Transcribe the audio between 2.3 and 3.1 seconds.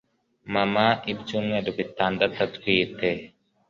atwite